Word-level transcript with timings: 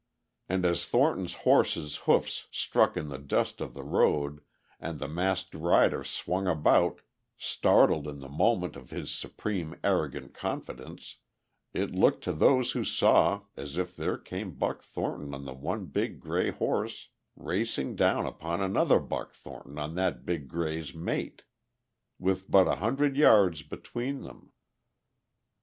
And 0.49 0.65
as 0.65 0.87
Thornton's 0.87 1.33
horse's 1.45 1.97
hoofs 2.09 2.47
struck 2.51 2.97
in 2.97 3.09
the 3.09 3.19
dust 3.19 3.61
of 3.61 3.75
the 3.75 3.83
road 3.83 4.41
and 4.79 4.97
the 4.97 5.07
masked 5.07 5.53
rider 5.53 6.03
swung 6.03 6.47
about, 6.47 7.01
startled 7.37 8.07
in 8.07 8.17
the 8.17 8.27
moment 8.27 8.75
of 8.75 8.89
his 8.89 9.11
supreme 9.11 9.75
arrogant 9.83 10.33
confidence, 10.33 11.17
it 11.71 11.91
looked 11.91 12.23
to 12.23 12.33
those 12.33 12.71
who 12.71 12.83
saw 12.83 13.41
as 13.55 13.77
if 13.77 13.95
there 13.95 14.17
came 14.17 14.55
Buck 14.55 14.81
Thornton 14.81 15.35
on 15.35 15.45
one 15.61 15.85
big 15.85 16.19
grey 16.19 16.49
horse 16.49 17.09
racing 17.35 17.95
down 17.95 18.25
upon 18.25 18.59
another 18.59 18.99
Buck 18.99 19.31
Thornton 19.33 19.77
on 19.77 19.93
that 19.93 20.25
big 20.25 20.47
grey's 20.47 20.95
mate. 20.95 21.43
With 22.17 22.49
but 22.49 22.67
a 22.67 22.77
hundred 22.77 23.15
yards 23.17 23.61
between 23.61 24.23
them.... 24.23 24.51